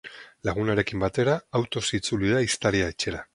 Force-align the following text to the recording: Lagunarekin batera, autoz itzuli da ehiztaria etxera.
Lagunarekin 0.47 1.03
batera, 1.03 1.35
autoz 1.61 1.85
itzuli 1.99 2.33
da 2.33 2.41
ehiztaria 2.47 2.89
etxera. 2.97 3.23